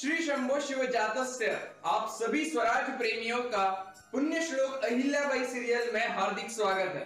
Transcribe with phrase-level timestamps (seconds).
[0.00, 1.46] श्री शंभो शिव जातस्य
[1.86, 3.64] आप सभी स्वराज प्रेमियों का
[4.12, 7.02] पुण्य श्लोक अहिल्याबाई सीरियल में हार्दिक स्वागत है।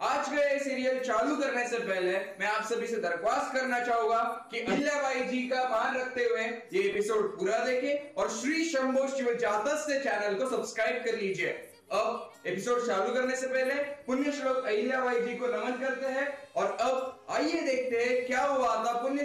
[0.00, 4.18] आज का ये सीरियल चालू करने से पहले मैं आप सभी से दरख्वास्त करना चाहूँगा
[4.50, 9.32] कि अहिल्याबाई जी का मान रखते हुए ये एपिसोड पूरा देखें और श्री शंभो शिव
[9.40, 11.48] जातस्य चैनल को सब्सक्राइब कर लीजिए।
[11.92, 16.76] अब एपिसोड चालू करने से पहले पुण्य श्लोक अहिल्याबाई जी को नमन करते हैं और
[16.80, 19.24] अब आइए देखते हैं क्या हुआ था पुण्य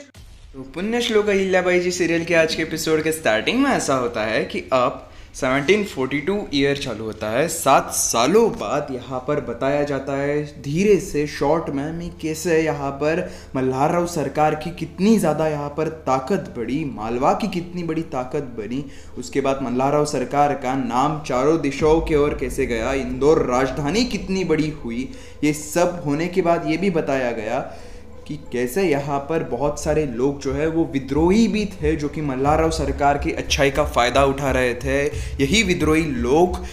[0.53, 4.23] तो पुण्य श्लोक अहिल्याबाई जी सीरियल के आज के एपिसोड के स्टार्टिंग में ऐसा होता
[4.23, 10.13] है कि अब 1742 ईयर चालू होता है। सात सालों बाद यहाँ पर बताया जाता
[10.13, 15.47] है, धीरे से शॉर्ट में, मैं कैसे यहाँ पर मल्हार राव सरकार की कितनी ज़्यादा
[15.47, 18.83] यहाँ पर ताकत बढ़ी मालवा की कितनी बड़ी ताकत बनी,
[19.17, 24.04] उसके बाद मल्हार राव सरकार का नाम चारों दिशाओं के ओर कैसे गया, इंदौर राजधानी
[24.05, 25.09] कितनी बड़ी हुई,
[25.43, 27.59] ये सब होने के बाद ये भी बताया गया
[28.27, 32.21] कि कैसे यहाँ पर बहुत सारे लोग जो है वो विद्रोही भी थे जो कि
[32.21, 35.03] मल्हाराव सरकार की अच्छाई का फ़ायदा उठा रहे थे।
[35.39, 36.65] यही विद्रोही लोग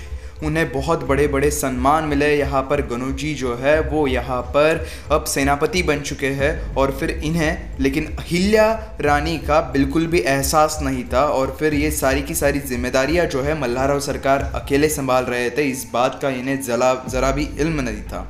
[0.45, 5.25] उन्हें बहुत बड़े बड़े सम्मान मिले। यहाँ पर गनुजी जो है वो यहाँ पर अब
[5.25, 11.05] सेनापति बन चुके हैं और फिर इन्हें, लेकिन अहिल्या रानी का बिल्कुल भी एहसास नहीं
[11.05, 15.51] था और फिर ये सारी की सारी जिम्मेदारियाँ जो है मल्हाराव सरकार अकेले संभाल रहे
[15.51, 18.29] थे। इस बात का इन्हें जला, ज़रा भी इल्म नहीं था।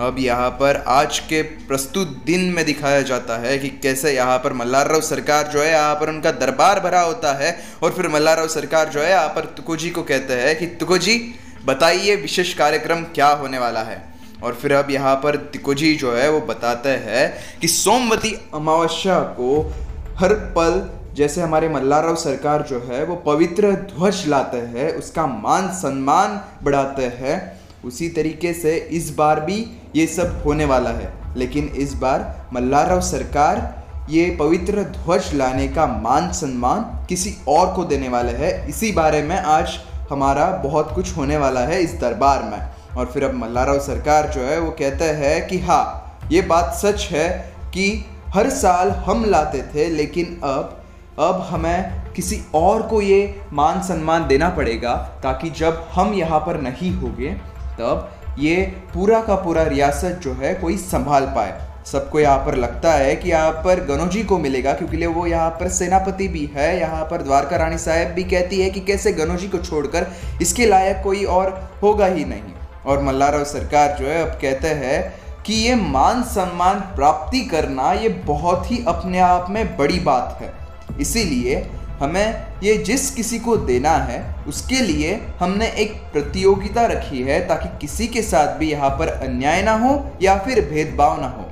[0.00, 4.52] अब यहाँ पर आज के प्रस्तुत दिन में दिखाया जाता है कि कैसे यहाँ पर
[4.52, 8.88] मल्लाराव सरकार जो है यहाँ पर उनका दरबार भरा होता है और फिर मल्लाराव सरकार
[8.88, 11.34] जो है यहाँ पर तुकोजी को कहते हैं कि, तुकोजी,
[11.64, 14.02] बताइए विशेष कार्यक्रम क्या होने वाला है?
[14.42, 19.74] और फिर अब यहाँ पर तिकोजी जो है वो बताते हैं कि सोमवती अमावस्या को
[20.18, 25.68] हर पल जैसे हमारे मल्लाराव सरकार जो है वो पवित्र ध्वज लाते हैं, उसका मान
[25.68, 29.64] सम्मान बढ़ाते हैं। उसी तरीके से इस बार भी
[29.96, 33.62] ये सब होने वाला है। लेकिन इस बार मल्लाराव सरकार
[34.10, 39.22] ये पवित्र ध्वज लाने का मान सम्मान किसी और को देने वाले है। इसी बारे
[39.22, 39.78] में आज
[40.10, 44.40] हमारा बहुत कुछ होने वाला है इस दरबार में। और फिर अब मल्लाराव सरकार जो
[44.40, 47.28] है वो कहते हैं कि हाँ ये बात सच है
[47.74, 48.04] कि
[48.34, 50.80] हर साल हम लाते थे, लेकिन अब
[51.18, 56.60] अब हमें किसी और को ये मान सम्मान देना पड़ेगा ताकि जब हम यहाँ पर
[56.60, 57.30] नहीं होंगे
[57.74, 58.56] तब ये
[58.94, 63.30] पूरा का पूरा रियासत जो है कोई संभाल पाए। सबको यहाँ पर लगता है कि
[63.30, 67.56] यहाँ पर गनोजी को मिलेगा, क्योंकि वो यहाँ पर सेनापति भी है, यहाँ पर द्वारका
[67.56, 70.06] रानी साहब भी कहती है कि कैसे गनोजी को छोड़कर
[70.42, 71.50] इसके लायक कोई और
[71.82, 72.54] होगा ही नहीं।
[72.86, 78.08] और मल्लाराव सरकार जो है अब कहते हैं कि ये मान सम्मान प्राप्ति करना ये
[78.26, 80.52] बहुत ही अपने आप में बड़ी बात है।
[81.00, 81.56] इसीलिए
[82.00, 87.68] हमें ये जिस किसी को देना है, उसके लिए हमने एक प्रतियोगिता रखी है ताकि
[87.80, 91.50] किसी के साथ भी यहाँ पर अन्याय ना हो या फिर भेदभाव ना हो।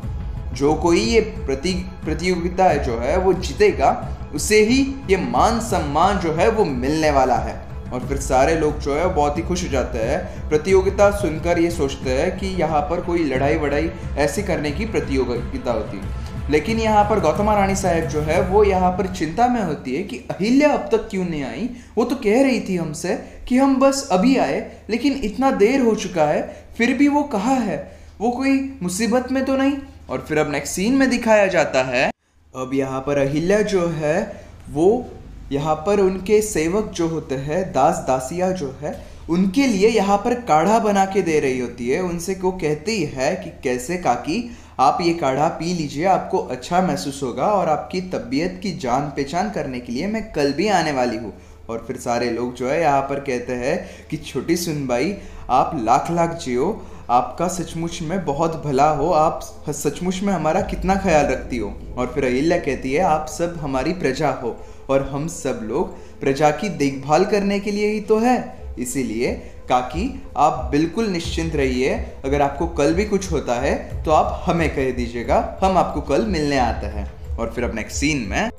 [0.55, 1.73] जो कोई ये प्रति,
[2.05, 7.11] प्रतियोगिता है जो है, वो जीतेगा, उसे ही ये मान सम्मान जो है, वो मिलने
[7.11, 7.61] वाला है।
[7.93, 11.71] और फिर सारे लोग जो है, बहुत ही खुश हो जाते हैं। प्रतियोगिता सुनकर ये
[11.71, 16.79] सोचते हैं कि यहाँ पर कोई लड़ाई वड़ाई ऐसी करने की प्रतियोगिता होती। है लेकिन
[16.79, 20.17] यहाँ पर गौतमा रानी साहब जो है, वो यहाँ पर चिंता में होती है कि
[20.17, 21.71] अहिल्या अब तक क्यों नहीं आई?
[21.99, 23.15] वो तो कह रही थी हमसे
[23.49, 27.55] कि हम बस अभी आए, लेकिन इतना देर हो चुका है, फिर भी वो कहा
[27.55, 27.97] है?
[28.21, 29.73] वो कोई मुसीबत में तो नहीं?
[30.11, 32.11] और फिर अब नेक्स्ट सीन में दिखाया जाता है।
[32.57, 35.09] अब यहाँ पर अहिल्या जो है, वो
[35.53, 40.35] यहाँ पर उनके सेवक जो होते हैं, दास दासिया जो है, उनके लिए यहाँ पर
[40.35, 44.99] काढ़ा बना के दे रही होती है। उनसे को कहती है कि, कैसे काकी आप
[45.01, 49.81] ये काढ़ा पी लीजिए, आपको अच्छा महसूस होगा और आपकी तबीयत की जान पहचान करने
[49.81, 51.33] के लिए मैं कल भी आने वाली हूँ।
[51.69, 55.17] और फिर सारे लोग जो है यहाँ पर कहते हैं कि, छोटी सुनबाई
[55.51, 59.41] आप लाख लाख जियो। आपका सचमुच में बहुत भला हो। आप
[59.71, 61.75] सचमुच में हमारा कितना ख्याल रखती हो?
[61.97, 64.57] और फिर अहिल्या कहती है, आप सब हमारी प्रजा हो
[64.91, 70.07] और हम सब लोग प्रजा की देखभाल करने के लिए ही तो है। इसीलिए काकी
[70.37, 74.91] आप बिल्कुल निश्चिंत रहिए। अगर आपको कल भी कुछ होता है तो आप हमें कह
[74.93, 78.51] दीजिएगा, हम आपको कल मिलने आते हैं। और फिर अब नेक्स्ट सीन में,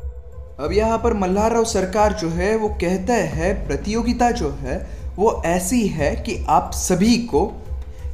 [0.59, 4.77] अब यहाँ पर मल्हार राव सरकार जो है, वो कहता है, प्रतियोगिता जो है,
[5.15, 7.51] वो ऐसी है कि आप सभी को,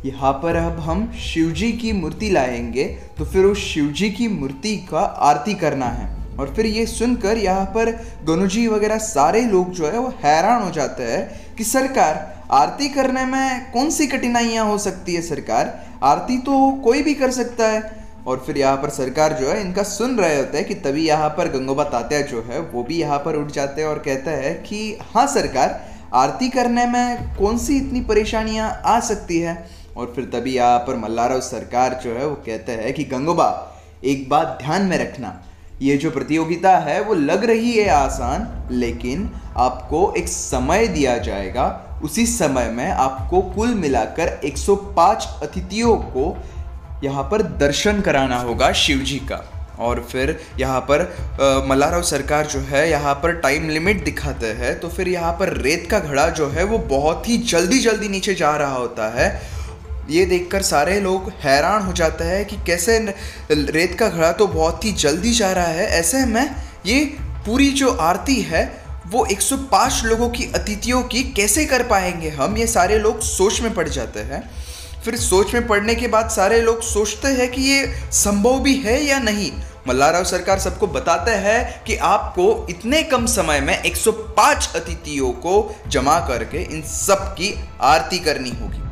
[0.06, 2.84] यहाँ पर अब हम शिवजी की मूर्ति लाएँगे
[3.18, 7.66] तो फिर उस शिवजी की मूर्ति का आरती करना है। और फिर ये सुनकर यहाँ
[7.68, 7.92] पर
[8.28, 13.26] गनुजी वगैरह सारे लोग जो है, वो हैरान हो जाते हैं कि सरकार आरती करने
[13.26, 15.86] में कौन सी कठिनाइयाँ हो सकती है सरकार?
[16.04, 19.84] आरती तो कोई भी कर सकता है। और फिर यहाँ पर सरकार जो है, इनका
[19.84, 23.20] सुन रहे होते हैं कि तभी यहाँ पर गंगोबा तात्या जो है, वो भी यहाँ
[23.20, 27.78] पर उठ जाते हैं और कहते हैं कि हाँ सरकार, आरती करने में कौन सी
[27.78, 29.70] इतनी परेशानियाँ आ सकती है?
[29.98, 34.30] और फिर तभी यहाँ पर मल्लारव सरकार जो है, वो कहते हैं कि, गंगोबा, एक
[34.30, 35.44] बात ध्यान में रखना।
[35.82, 41.86] ये जो प्रतियोगिता है, वो लग रही है आसान, लेकिन आपको एक समय दिया जाएगा
[42.04, 46.36] उसी समय में आपको कुल मिलाकर 105 अतिथियों को
[47.04, 49.44] यहाँ पर दर्शन कराना होगा शिव जी का।
[49.80, 51.02] और फिर यहाँ पर
[51.68, 55.88] मल्लाराव सरकार जो है, यहाँ पर टाइम लिमिट दिखाते हैं। तो फिर यहाँ पर रेत
[55.92, 59.30] का घड़ा जो है, वो बहुत ही जल्दी जल्दी नीचे जा रहा होता है।
[60.10, 62.98] ये देखकर सारे लोग हैरान हो जाते हैं कि कैसे
[63.52, 66.56] रेत का घड़ा तो बहुत ही जल्दी जा रहा है। ऐसे में
[66.86, 67.04] ये
[67.46, 68.66] पूरी जो आरती है
[69.08, 72.58] वो 105 लोगों की अतिथियों की कैसे कर पाएँगे हम?
[72.58, 74.50] ये सारे लोग सोच में पड़ जाते हैं।
[75.06, 79.04] फिर सोच में पड़ने के बाद सारे लोग सोचते हैं कि ये संभव भी है
[79.06, 79.52] या नहीं?
[79.88, 86.20] मल्लाराव सरकार सबको बताते हैं कि आपको इतने कम समय में 105 अतिथियों को जमा
[86.20, 88.88] करके इन सब की आरती करनी होगी।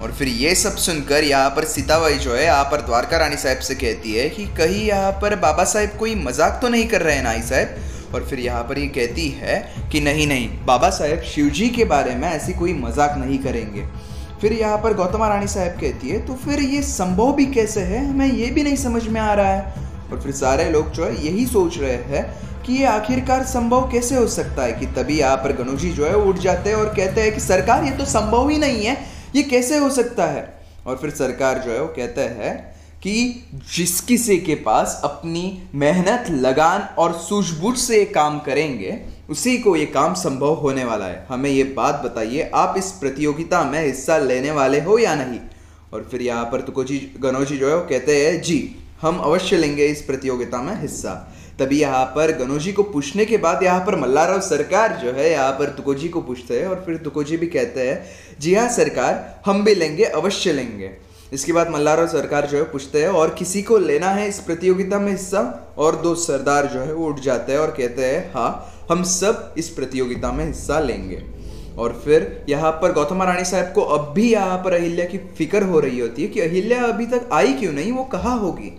[0.00, 3.58] और फिर ये सब सुनकर यहाँ पर सीताबाई जो है, यहाँ पर द्वारका रानी साहब
[3.58, 7.14] से कहती है कि कहीं यहाँ पर बाबा साहेब कोई मज़ाक तो नहीं कर रहे
[7.16, 7.76] हैं नाई साहब?
[8.14, 9.56] और फिर यहाँ पर ये कहती है
[9.92, 13.86] कि नहीं नहीं, बाबा साहेब शिव जी के बारे में ऐसी कोई मज़ाक नहीं करेंगे।
[14.40, 18.04] फिर यहाँ पर गौतमा रानी साहब कहती है तो फिर ये संभव भी कैसे है?
[18.08, 21.26] हमें ये भी नहीं समझ में आ रहा है। और फिर सारे लोग जो है
[21.26, 25.36] यही सोच रहे हैं कि ये आखिरकार संभव कैसे हो सकता है कि तभी यहाँ
[25.36, 28.48] पर गणोजी जो है उठ जाते हैं और कहते हैं कि, सरकार, ये तो संभव
[28.48, 28.96] ही नहीं है,
[29.36, 30.46] ये कैसे हो सकता है?
[30.86, 32.56] और फिर सरकार जो है वो कहते हैं
[33.02, 33.44] कि
[33.76, 38.98] जिस किसी के पास अपनी मेहनत, लगान और सूझबूझ से ये काम करेंगे,
[39.30, 43.62] उसी को ये काम संभव होने वाला है। हमें ये बात बताइए, आप इस प्रतियोगिता
[43.64, 45.40] में हिस्सा लेने वाले हो या नहीं?
[45.92, 49.86] और फिर यहाँ पर तुकोजी गनोजी जो है वो कहते हैं, जी, हम अवश्य लेंगे
[49.86, 51.14] इस प्रतियोगिता में हिस्सा।
[51.58, 55.52] तभी यहाँ पर गनोजी को पूछने के बाद यहाँ पर मल्लाराव सरकार जो है, यहाँ
[55.52, 58.04] पर तुकोजी को पूछते हैं और फिर तुकोजी भी कहते हैं,
[58.40, 63.02] जी हाँ सरकार, हम भी लेंगे, अवश्य लेंगे। इसके बाद मल्लाराव सरकार जो है पूछते
[63.02, 65.74] हैं, और किसी को लेना है इस प्रतियोगिता में हिस्सा?
[65.78, 69.54] और दो सरदार जो है वो उठ जाते हैं और कहते हैं हाँ हम सब
[69.58, 71.22] इस प्रतियोगिता में हिस्सा लेंगे।
[71.78, 75.62] और फिर यहाँ पर गौतम रानी साहब को अब भी यहाँ पर अहिल्या की फ़िक्र
[75.64, 78.72] हो रही होती है कि अहिल्या अभी तक आई क्यों नहीं, वो कहाँ होगी?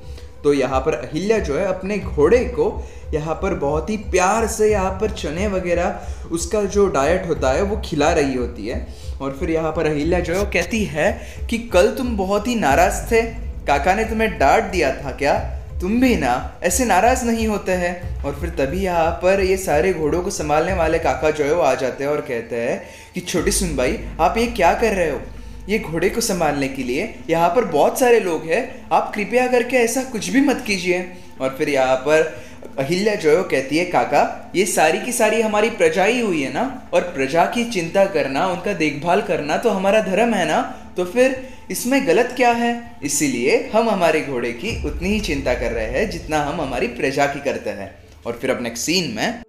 [0.43, 2.71] तो यहाँ पर अहिल्या जो है अपने घोड़े को
[3.13, 7.61] यहाँ पर बहुत ही प्यार से यहाँ पर चने वगैरह, उसका जो डाइट होता है
[7.61, 8.87] वो खिला रही होती है।
[9.21, 12.55] और फिर यहाँ पर अहिल्या जो है वो कहती है कि कल तुम बहुत ही
[12.55, 13.21] नाराज़ थे।
[13.67, 15.55] काका ने तुम्हें डांट दिया था क्या?
[15.81, 19.93] तुम भी ना, ऐसे नाराज़ नहीं होते हैं। और फिर तभी यहाँ पर ये सारे
[19.93, 22.83] घोड़ों को संभालने वाले काका जो है वो आ जाते हैं और कहते हैं
[23.13, 25.21] कि, छोटी सुन भाई, आप ये क्या कर रहे हो?
[25.69, 29.77] ये घोड़े को संभालने के लिए यहाँ पर बहुत सारे लोग हैं। आप कृपया करके
[29.77, 31.11] ऐसा कुछ भी मत कीजिए।
[31.41, 32.41] और फिर यहाँ पर
[32.79, 36.53] अहिल्या जो है कहती है, काका, ये सारी की सारी हमारी प्रजा ही हुई है
[36.53, 36.89] ना?
[36.93, 40.61] और प्रजा की चिंता करना, उनका देखभाल करना तो हमारा धर्म है ना?
[40.97, 42.99] तो फिर इसमें गलत क्या है?
[43.03, 47.25] इसीलिए हम हमारे घोड़े की उतनी ही चिंता कर रहे हैं, जितना हम हमारी प्रजा
[47.25, 47.95] की करते हैं।
[48.25, 49.41] और फिर अपने सीन में,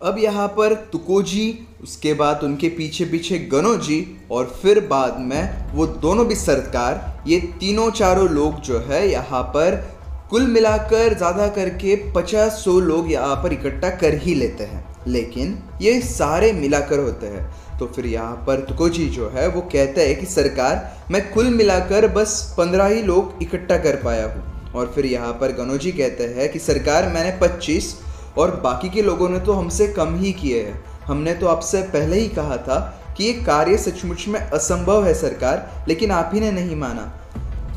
[0.00, 5.86] अब यहाँ पर तुकोजी उसके बाद उनके पीछे पीछे गनोजी और फिर बाद में वो
[5.86, 9.97] दोनों भी सरकार ये तीनों चारों लोग जो है यहाँ पर
[10.30, 15.56] कुल मिलाकर ज़्यादा करके पचास सौ लोग यहाँ पर इकट्ठा कर ही लेते हैं। लेकिन
[15.80, 20.14] ये सारे मिलाकर होते हैं। तो फिर यहाँ पर तुकोजी जो है, वो कहता है
[20.14, 25.06] कि सरकार, मैं कुल मिलाकर बस पंद्रह ही लोग इकट्ठा कर पाया हूँ। और फिर
[25.06, 27.94] यहाँ पर गनोजी कहते हैं कि सरकार, मैंने पच्चीस
[28.38, 32.18] और बाकी के लोगों ने तो हमसे कम ही किए हैं। हमने तो आपसे पहले
[32.18, 32.78] ही कहा था
[33.16, 37.12] कि ये कार्य सचमुच में असंभव है सरकार, लेकिन आप ही ने नहीं माना।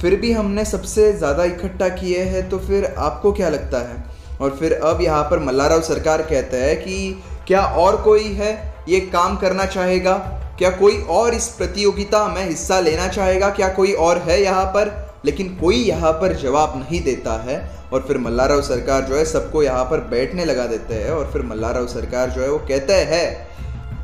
[0.01, 4.03] फिर भी हमने सबसे ज़्यादा इकट्ठा किए हैं तो फिर आपको क्या लगता है?
[4.41, 8.53] और फिर अब यहाँ पर मल्लाराव सरकार कहते हैं कि क्या और कोई है
[8.89, 10.13] ये काम करना चाहेगा?
[10.57, 13.49] क्या कोई और इस प्रतियोगिता में हिस्सा लेना चाहेगा?
[13.49, 14.91] क्या कोई और है यहाँ पर?
[15.25, 17.59] लेकिन कोई यहाँ पर जवाब नहीं देता है।
[17.93, 21.41] और फिर मल्लाराव सरकार जो है सबको यहाँ पर बैठने लगा देते हैं। और फिर
[21.43, 23.27] मल्लाराव सरकार जो है वो कहते हैं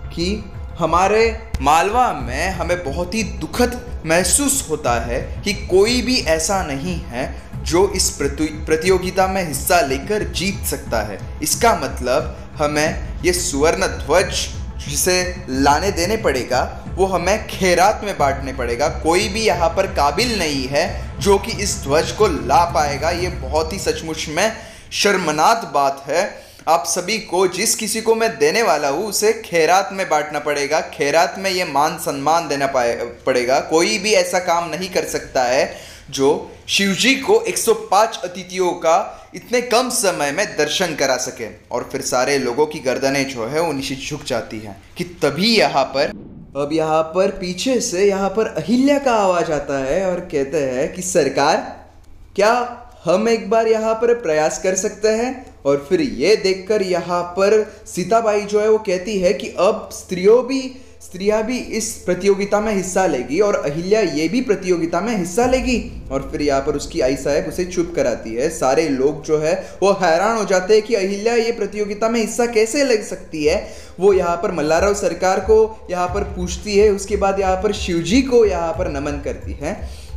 [0.10, 0.44] कि
[0.79, 1.22] हमारे
[1.62, 7.24] मालवा में हमें बहुत ही दुखद महसूस होता है कि कोई भी ऐसा नहीं है
[7.63, 14.48] जो इस प्रतियोगिता में हिस्सा लेकर जीत सकता है। इसका मतलब हमें ये सुवर्ण ध्वज
[14.88, 16.62] जिसे लाने देने पड़ेगा,
[16.96, 21.51] वो हमें खेरात में बांटने पड़ेगा। कोई भी यहाँ पर काबिल नहीं है जो कि
[21.53, 24.51] इस ध्वज को ला पाएगा। ये बहुत ही सचमुच में
[24.93, 26.24] शर्मनाक बात है।
[26.67, 30.79] आप सभी को जिस किसी को मैं देने वाला हूँ, उसे खैरात में बांटना पड़ेगा।
[30.93, 32.95] खेरात में ये मान सम्मान देना पाए,
[33.25, 35.71] पड़ेगा। कोई भी ऐसा काम नहीं कर सकता है
[36.09, 36.29] जो
[36.67, 42.38] शिवजी को 105 अतिथियों का इतने कम समय में दर्शन करा सके। और फिर सारे
[42.39, 46.12] लोगों की गर्दनें जो है, वो नीचे झुक जाती हैं कि तभी यहाँ पर,
[46.57, 50.93] अब यहाँ पर पीछे से यहाँ पर अहिल्या का आवाज़ आता है और कहते हैं
[50.93, 51.57] कि सरकार,
[52.36, 52.53] क्या
[53.03, 55.45] हम एक बार यहाँ पर प्रयास कर सकते हैं?
[55.67, 60.43] और फिर ये देखकर यहाँ पर सीताबाई जो है वो कहती है कि अब स्त्रियों
[60.45, 60.62] भी,
[61.01, 65.77] स्त्रियाँ भी इस प्रतियोगिता में हिस्सा लेगी और अहिल्या ये भी प्रतियोगिता में हिस्सा लेगी।
[66.12, 69.53] और फिर यहाँ पर उसकी आई साहब उसे चुप कराती है। सारे लोग जो है
[69.83, 73.67] वो हैरान हो जाते हैं कि अहिल्या ये प्रतियोगिता में हिस्सा कैसे ले सकती है?
[74.00, 78.21] वो यहाँ पर मल्लाराव सरकार को यहाँ पर पूछती है। उसके बाद यहाँ पर शिवजी
[78.21, 79.75] को यहाँ पर नमन करती है।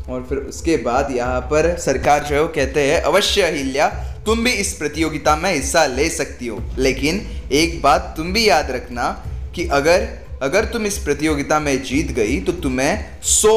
[0.09, 3.89] और फिर उसके बाद यहाँ पर सरकार जो है वो कहते हैं, अवश्य अहिल्या,
[4.27, 7.21] तुम भी इस प्रतियोगिता में हिस्सा ले सकती हो। लेकिन
[7.53, 9.11] एक बात तुम भी याद रखना
[9.55, 10.09] कि अगर
[10.43, 13.53] अगर तुम इस प्रतियोगिता में जीत गई तो तुम्हें सौ,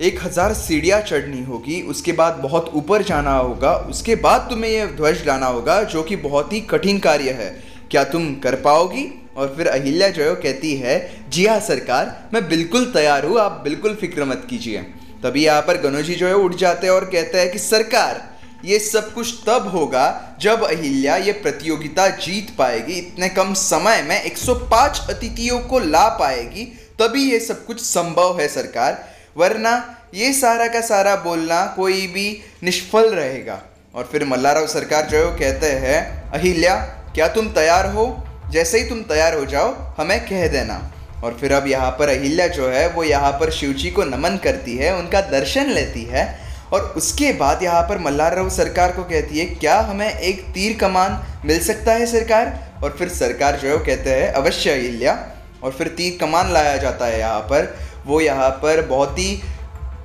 [0.00, 4.86] एक हज़ार सीढ़ियाँ चढ़नी होगी, उसके बाद बहुत ऊपर जाना होगा, उसके बाद तुम्हें यह
[4.86, 7.50] ध्वज लाना होगा, जो कि बहुत ही कठिन कार्य है।
[7.90, 9.06] क्या तुम कर पाओगी?
[9.36, 10.98] और फिर अहिल्या जो कहती है,
[11.28, 14.84] जी हाँ सरकार, मैं बिल्कुल तैयार हूँ, आप बिल्कुल फ़िक्र मत कीजिए।
[15.22, 18.78] तभी यहाँ पर गणोजी जो है उठ जाते हैं और कहते हैं कि, सरकार, ये
[18.78, 25.06] सब कुछ तब होगा जब अहिल्या ये प्रतियोगिता जीत पाएगी। इतने कम समय में 105
[25.10, 30.80] अतिथियों को ला पाएगी। तभी ये सब कुछ संभव है सरकार। वरना ये सारा का
[30.80, 33.62] सारा बोलना कोई भी निष्फल रहेगा।
[33.94, 36.76] और फिर मल्लाराव सरकार जो है वो कहते हैं, अहिल्या,
[37.14, 38.26] क्या तुम तैयार हो?
[38.50, 40.93] जैसे ही तुम तैयार हो जाओ, हमें कह देना।
[41.24, 44.76] और फिर अब यहाँ पर अहिल्या जो है, वो यहाँ पर शिवजी को नमन करती
[44.76, 46.26] है, उनका दर्शन लेती है
[46.72, 51.18] और उसके बाद यहाँ पर मल्लार सरकार को कहती है, क्या हमें एक तीर कमान
[51.44, 52.52] मिल सकता है सरकार?
[52.84, 55.18] और फिर सरकार जो है, वो कहते हैं, अवश्य अहिल्या।
[55.62, 57.74] और फिर तीर कमान लाया जाता है यहाँ पर।
[58.06, 59.42] वो यहाँ पर बहुत ही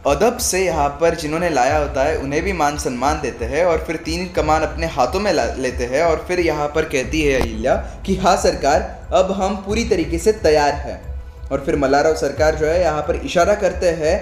[0.08, 3.84] अदब से यहाँ पर जिन्होंने लाया होता है, उन्हें भी मान सम्मान देते हैं और
[3.88, 7.76] फिर तीन कमान अपने हाथों में लेते हैं और फिर यहाँ पर कहती है अहिल्या
[8.06, 8.82] कि हाँ सरकार,
[9.14, 11.09] अब हम पूरी तरीके से तैयार हैं।
[11.52, 14.18] और फिर मल्लाराव सरकार जो है यहाँ पर इशारा करते हैं,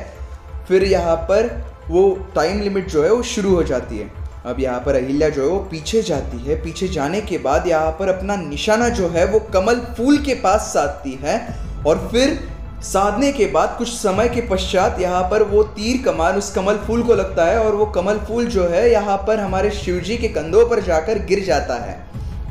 [0.67, 1.49] फिर यहाँ पर
[1.89, 4.09] वो टाइम लिमिट जो है वो शुरू हो जाती है।
[4.45, 7.91] अब यहाँ पर अहिल्या जो है वो पीछे जाती है। पीछे जाने के बाद यहाँ
[7.91, 11.39] पर अपना निशाना जो है वो कमल फूल के पास साधती है
[11.85, 12.39] और फिर
[12.83, 17.03] साधने के बाद कुछ समय के पश्चात यहाँ पर वो तीर कमान उस कमल फूल
[17.03, 20.27] को लगता है और वो कमल फूल जो है यहाँ पर हमारे शिव जी के
[20.29, 21.95] कंधों पर जाकर गिर जाता है।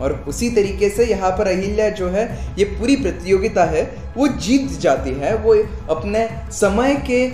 [0.02, 2.24] और उसी तरीके से यहाँ पर अहिल्या जो है,
[2.58, 3.82] ये पूरी प्रतियोगिता है,
[4.16, 5.54] वो जीत जाती है। वो
[5.90, 7.26] अपने समय के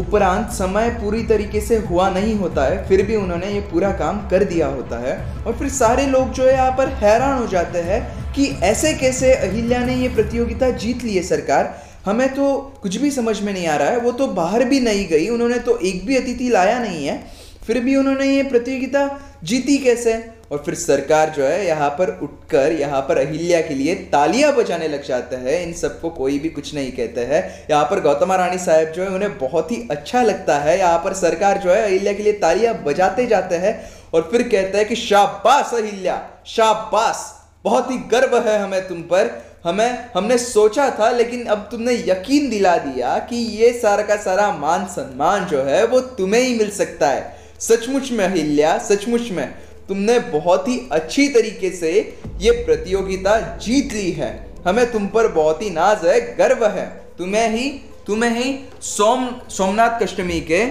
[0.00, 4.18] उपरांत समय पूरी तरीके से हुआ नहीं होता है, फिर भी उन्होंने ये पूरा काम
[4.28, 7.78] कर दिया होता है। और फिर सारे लोग जो है यहाँ पर हैरान हो जाते
[7.80, 8.00] हैं
[8.34, 11.74] कि ऐसे कैसे अहिल्या ने ये प्रतियोगिता जीत ली है सरकार।
[12.06, 15.06] हमें तो कुछ भी समझ में नहीं आ रहा है, वो तो बाहर भी नहीं
[15.08, 17.22] गई, उन्होंने तो एक भी अतिथि लाया नहीं है।
[17.66, 19.08] फिर भी उन्होंने ये प्रतियोगिता
[19.44, 20.12] जीती कैसे?
[20.52, 24.88] और फिर सरकार जो है यहाँ पर उठकर, यहाँ पर अहिल्या के लिए तालियाँ बजाने
[24.88, 28.58] लग जाते हैं। इन सबको कोई भी कुछ नहीं कहते हैं। यहाँ पर गौतम रानी
[28.58, 32.12] साहब जो है, उन्हें बहुत ही अच्छा लगता है। यहाँ पर सरकार जो है अहिल्या
[32.12, 37.90] के लिए तालियाँ बजाते जाते हैं और फिर कहते हैं कि, शाबाश अहिल्या, शाबाश, बहुत
[37.90, 42.76] ही गर्व है हमें तुम पर। हमें, हमने सोचा था, लेकिन अब तुमने यकीन दिला
[42.76, 47.08] दिया कि ये सारा का सारा मान सम्मान जो है, वो तुम्हें ही मिल सकता
[47.08, 49.54] है। सचमुच में अहिल्या, सचमुच में।
[49.88, 51.92] तुमने बहुत ही अच्छी तरीके से
[52.40, 54.30] ये प्रतियोगिता जीत ली है।
[54.66, 56.86] हमें तुम पर बहुत ही नाज है, गर्व है।
[57.18, 57.68] तुम्हें ही
[58.06, 60.62] तुम्हें ही सोम, सोमनाथ कष्टमी के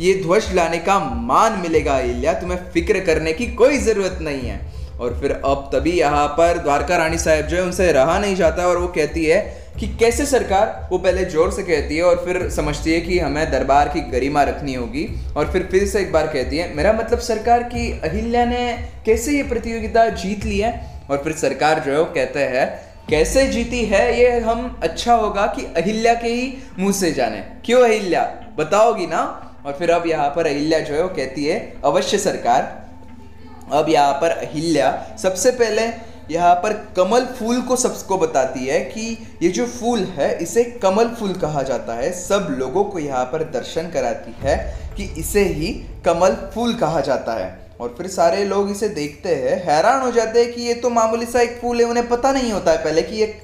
[0.00, 4.60] ये ध्वज लाने का मान मिलेगा अहिल्या तुम्हें फ़िक्र करने की कोई ज़रूरत नहीं है।
[5.00, 8.66] और फिर अब तभी यहाँ पर द्वारका रानी साहब जो है, उनसे रहा नहीं जाता
[8.68, 9.40] और वो कहती है
[9.72, 13.50] कि कैसे सरकार वो पहले ज़ोर से कहती है और फिर समझती है कि हमें
[13.50, 17.18] दरबार की गरिमा रखनी होगी और फिर फिर से एक बार कहती है, मेरा मतलब
[17.20, 18.72] सरकार की अहिल्या ने
[19.06, 20.72] कैसे ये प्रतियोगिता जीत ली है?
[21.10, 22.66] और फिर सरकार जो है वो कहते हैं,
[23.08, 27.82] कैसे जीती है ये हम अच्छा होगा कि अहिल्या के ही मुँह से जाने। क्यों
[27.82, 28.22] अहिल्या?
[28.58, 29.22] बताओगी ना?
[29.66, 32.62] और फिर अब यहाँ पर अहिल्या जो है वो कहती है, अवश्य सरकार,
[33.72, 35.86] अब यहाँ पर अहिल्या, सबसे पहले
[36.30, 41.08] यहाँ पर कमल फूल को सबको बताती है कि ये जो फूल है, इसे कमल
[41.10, 44.56] फूल कहा जाता है। सब लोगों को यहाँ पर दर्शन कराती है
[44.96, 45.72] कि इसे ही
[46.04, 50.42] कमल फूल कहा जाता है। और फिर सारे लोग इसे देखते हैं, हैरान हो जाते
[50.42, 53.02] हैं कि ये तो मामूली सा एक फूल है, उन्हें पता नहीं होता है पहले
[53.02, 53.34] कि ये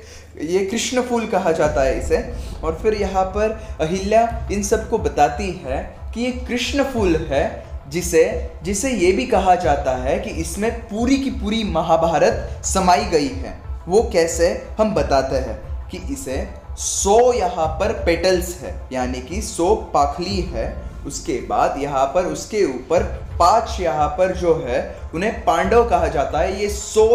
[0.40, 2.16] ये कृष्ण फूल कहा जाता है इसे।
[2.64, 5.82] और फिर यहाँ पर अहिल्या इन सबको बताती है
[6.14, 7.46] कि ये कृष्ण फूल है
[7.88, 8.24] जिसे
[8.62, 13.56] जिसे ये भी कहा जाता है कि इसमें पूरी की पूरी महाभारत समाई गई है।
[13.88, 14.48] वो कैसे?
[14.78, 16.46] हम बताते हैं कि इसे
[16.78, 20.66] सो यहाँ पर पेटल्स है, यानी कि सो पाखली है।
[21.06, 23.02] उसके बाद यहाँ पर उसके ऊपर
[23.38, 24.78] पाँच यहाँ पर जो है,
[25.14, 27.06] उन्हें पांडव कहा जाता है। ये सौ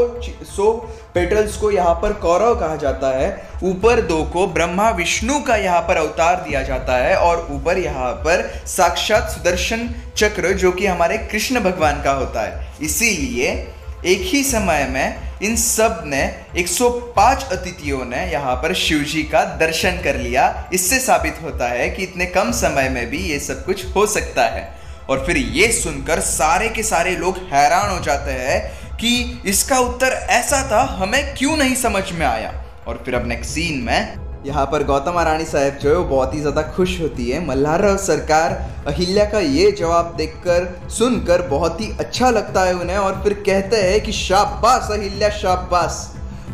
[0.47, 0.71] सौ
[1.13, 3.29] पेटल्स को यहाँ पर कौरव कहा जाता है।
[3.63, 8.11] ऊपर दो को ब्रह्मा विष्णु का यहाँ पर अवतार दिया जाता है और ऊपर यहाँ
[8.17, 13.51] पर साक्षात सुदर्शन चक्र जो कि हमारे कृष्ण भगवान का होता है। इसीलिए
[14.05, 16.23] एक ही समय में इन सबने
[16.57, 21.89] 105 अतिथियों ने यहाँ पर शिव जी का दर्शन कर लिया। इससे साबित होता है
[21.89, 24.63] कि इतने कम समय में भी ये सब कुछ हो सकता है।
[25.09, 30.11] और फिर ये सुनकर सारे के सारे लोग हैरान हो जाते हैं कि इसका उत्तर
[30.31, 32.53] ऐसा था, हमें क्यों नहीं समझ में आया?
[32.87, 36.33] और फिर अब नेक्स्ट सीन में यहाँ पर गौतम रानी साहब जो है, वो बहुत
[36.33, 38.51] ही ज़्यादा खुश होती है। मल्हारराव सरकार
[38.87, 43.77] अहिल्या का ये जवाब देखकर, सुनकर बहुत ही अच्छा लगता है उन्हें और फिर कहते
[43.81, 46.01] हैं कि शाबाश अहिल्या, शाबाश।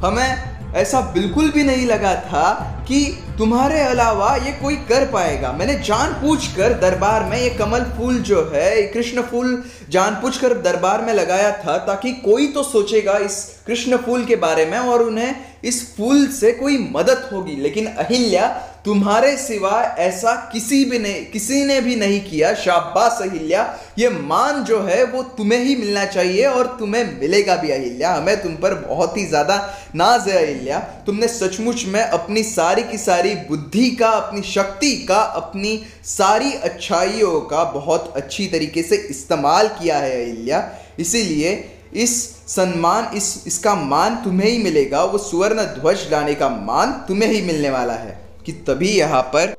[0.04, 2.52] हमें ऐसा बिल्कुल भी नहीं लगा था
[2.88, 3.06] कि
[3.38, 8.18] तुम्हारे अलावा ये कोई कर पाएगा। मैंने जान पूछ कर दरबार में ये कमल फूल
[8.20, 13.18] जो है कृष्ण फूल जान पूछ कर दरबार में लगाया था ताकि कोई तो सोचेगा
[13.18, 17.88] इस कृष्ण फूल के बारे में और उन्हें इस फूल से कोई मदद होगी। लेकिन
[17.88, 18.48] अहिल्या
[18.86, 23.64] तुम्हारे सिवा ऐसा किसी भी ने, किसी ने भी नहीं किया। शाबाश अहिल्या।
[24.00, 28.42] ये मान जो है, वो तुम्हें ही मिलना चाहिए और तुम्हें मिलेगा भी अहिल्या। हमें
[28.44, 29.58] तुम पर बहुत ही ज़्यादा
[29.96, 35.22] नाज है अहिल्या। तुमने सचमुच में अपनी सारी की सारी बुद्धि का, अपनी शक्ति का,
[35.22, 40.70] अपनी सारी अच्छाइयों का बहुत अच्छी तरीके से इस्तेमाल किया है अहिल्या।
[41.00, 41.54] इसीलिए
[41.94, 42.12] इस
[42.48, 47.42] सम्मान, इस, इसका मान तुम्हें ही मिलेगा। वो सुवर्ण ध्वज लाने का मान तुम्हें ही
[47.42, 48.19] मिलने वाला है।
[48.50, 49.54] कि तभी यहाँ पर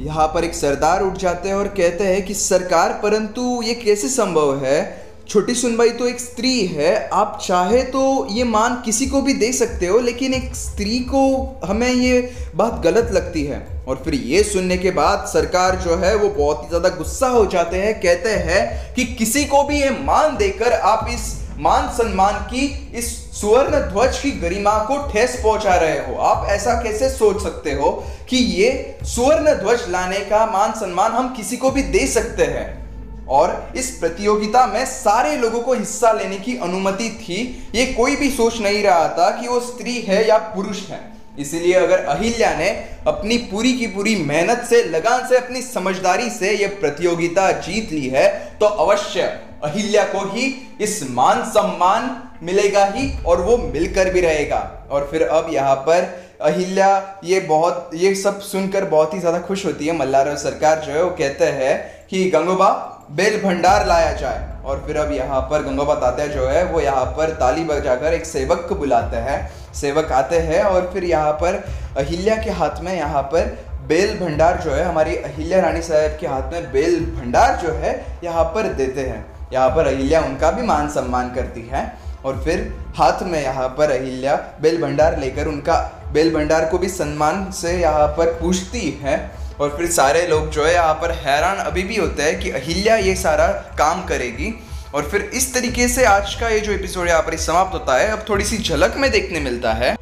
[0.00, 4.08] यहाँ पर एक सरदार उठ जाते हैं और कहते हैं कि, सरकार, परंतु ये कैसे
[4.08, 5.04] संभव है?
[5.28, 9.52] छोटी सुनबाई तो एक स्त्री है। आप चाहे तो ये मान किसी को भी दे
[9.52, 11.22] सकते हो, लेकिन एक स्त्री को
[11.64, 12.20] हमें ये
[12.56, 16.62] बात गलत लगती है। और फिर ये सुनने के बाद सरकार जो है, वो बहुत
[16.62, 20.72] ही ज़्यादा गुस्सा हो जाते हैं, कहते हैं कि किसी को भी ये मान देकर
[20.72, 26.14] आप इस मान सम्मान की इस सुवर्ण ध्वज की गरिमा को ठेस पहुँचा रहे हो।
[26.20, 27.90] आप ऐसा कैसे सोच सकते हो
[28.28, 33.26] कि ये सुवर्ण ध्वज लाने का मान सम्मान हम किसी को भी दे सकते हैं?
[33.26, 38.30] और इस प्रतियोगिता में सारे लोगों को हिस्सा लेने की अनुमति थी। ये कोई भी
[38.30, 41.00] सोच नहीं रहा था कि वो स्त्री है या पुरुष है।
[41.38, 42.68] इसीलिए अगर अहिल्या ने
[43.06, 48.08] अपनी पूरी की पूरी मेहनत से, लगान से, अपनी समझदारी से यह प्रतियोगिता जीत ली
[48.08, 48.28] है
[48.60, 49.22] तो अवश्य
[49.64, 52.10] अहिल्या को ही इस मान सम्मान
[52.42, 54.58] मिलेगा ही और वो मिलकर भी रहेगा।
[54.90, 56.02] और फिर अब यहाँ पर
[56.42, 60.92] अहिल्या ये बहुत, ये सब सुनकर बहुत ही ज़्यादा खुश होती है मल्लार सरकार जो
[60.92, 61.76] है वो कहते हैं
[62.10, 62.70] कि गंगोबा
[63.12, 67.04] बेल भंडार लाया जाए। और फिर अब यहाँ पर गंगोबा तात्या जो है वो यहाँ
[67.16, 69.38] पर ताली बजाकर एक सेवक को बुलाते हैं।
[69.74, 71.64] सेवक आते हैं और फिर यहाँ पर
[71.98, 73.56] अहिल्या के हाथ में यहाँ पर
[73.88, 77.94] बेल भंडार जो है, हमारी अहिल्या रानी साहब के हाथ में बेल भंडार जो है
[78.24, 81.82] यहाँ पर देते हैं। यहाँ पर अहिल्या उनका भी मान सम्मान करती है।
[82.24, 82.60] और फिर
[82.96, 85.78] हाथ में यहाँ पर अहिल्या बेल भंडार लेकर उनका
[86.12, 89.18] बेल भंडार को भी सम्मान से यहाँ पर पूछती है।
[89.60, 92.96] और फिर सारे लोग जो है यहाँ पर हैरान अभी भी होते हैं कि अहिल्या
[92.98, 93.46] ये सारा
[93.78, 94.54] काम करेगी।
[94.94, 98.08] और फिर इस तरीके से आज का ये जो एपिसोड यहाँ पर समाप्त होता है,
[98.08, 99.94] अब थोड़ी सी झलक में देखने मिलता है।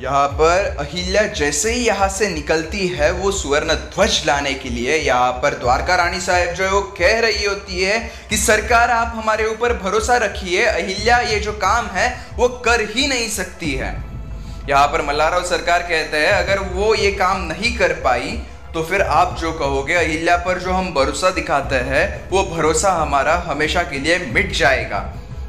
[0.00, 4.96] यहाँ पर अहिल्या जैसे ही यहाँ से निकलती है, वो सुवर्ण ध्वज लाने के लिए
[4.96, 7.98] यहाँ पर द्वारका रानी साहब जो है वो कह रही होती है
[8.30, 13.06] कि सरकार, आप हमारे ऊपर भरोसा रखिए, अहिल्या ये जो काम है, वो कर ही
[13.08, 13.94] नहीं सकती है।
[14.68, 18.38] यहाँ पर मल्लाराव सरकार कहते हैं, अगर वो ये काम नहीं कर पाई
[18.74, 23.34] तो फिर आप जो कहोगे, अहिल्या पर जो हम भरोसा दिखाते हैं, वो भरोसा हमारा
[23.46, 24.98] हमेशा के लिए मिट जाएगा।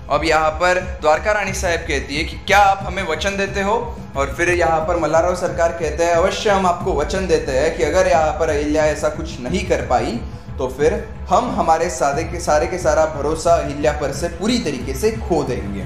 [0.05, 3.75] अब यहाँ पर द्वारका रानी साहब कहती है कि क्या आप हमें वचन देते हो?
[4.17, 7.83] और फिर यहाँ पर मल्लाराव सरकार कहते हैं, अवश्य हम आपको वचन देते हैं कि
[7.83, 10.19] अगर यहाँ पर अहिल्या ऐसा कुछ नहीं कर पाई
[10.57, 10.93] तो फिर
[11.29, 15.43] हम हमारे सादे के सारे के सारा भरोसा अहिल्या पर से पूरी तरीके से खो
[15.43, 15.85] देंगे।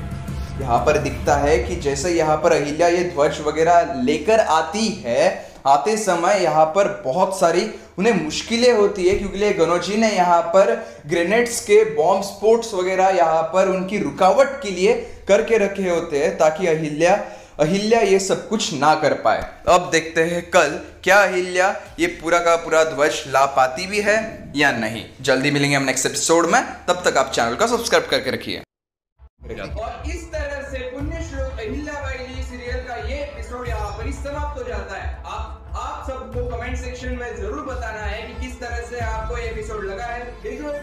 [0.61, 5.45] यहाँ पर दिखता है कि जैसे यहाँ पर अहिल्या ये ध्वज वगैरह लेकर आती है,
[5.67, 7.61] आते समय यहाँ पर बहुत सारी
[7.99, 10.73] उन्हें मुश्किलें होती है, क्योंकि गनोजी ने यहाँ पर
[11.07, 14.93] ग्रेनेड्स के बॉम्ब स्पोर्ट्स वगैरह यहाँ पर उनकी रुकावट के लिए
[15.27, 17.15] करके रखे होते हैं, ताकि अहिल्या
[17.59, 21.67] अहिल्या ये सब कुछ ना कर पाए। अब देखते हैं कल क्या अहिल्या
[21.99, 24.17] ये पूरा का पूरा ध्वज ला पाती भी है
[24.55, 28.31] या नहीं। जल्दी मिलेंगे हम नेक्स्ट एपिसोड में, तब तक आप चैनल को सब्सक्राइब करके
[28.31, 28.61] रखिए।
[29.41, 30.78] और इस तरह से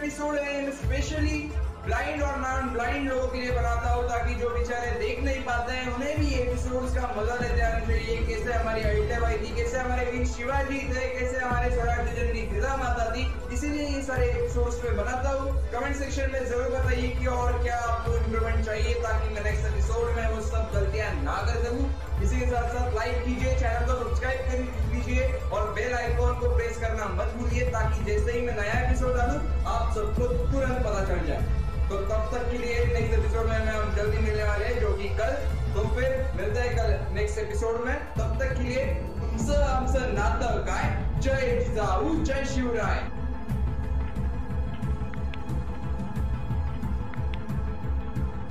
[0.06, 1.38] एपिसोड है स्पेशली
[1.84, 5.72] ब्लाइंड और नॉन ब्लाइंड लोगों के लिए बनाता हूँ ताकि जो बेचारे देख नहीं पाते
[5.72, 10.04] हैं, उन्हें भी एपिसोड्स का मज़ा लेते आना चाहिए कैसे हमारी अहिल्याबाई थी कैसे हमारे
[10.10, 14.96] वीर शिवाजी थे, कैसे हमारे स्वराज जननी गिरा माता थी। इसीलिए ये सारे एपिसोड्स में
[14.96, 19.44] बनाता हूँ। कमेंट सेक्शन में ज़रूर बताइए कि और क्या आपको इम्प्रूवमेंट चाहिए ताकि मैं
[19.44, 21.90] नेक्स्ट एपिसोड में वो सब गलतियाँ ना कर सकूँ।
[22.22, 26.56] इसी के साथ साथ लाइक कीजिए चैनल को सब्सक्राइब कर लीजिए और बेल आइकॉन को
[26.56, 31.04] प्रेस करना मत भूलिए, ताकि जैसे ही मैं नया एपिसोड डालू, आप सबको तुरंत पता
[31.04, 31.42] चल जाए।
[31.88, 35.08] तो तब तक के लिए नेक्स्ट एपिसोड में हम जल्दी मिलने वाले हैं, जो कि
[35.08, 35.32] कल।
[35.74, 40.50] तो फिर मिलते हैं कल नेक्स्ट एपिसोड में। तब तक के लिए तुमसे हमसे नाता
[40.66, 43.15] काय जय जाऊ जय शिवराय।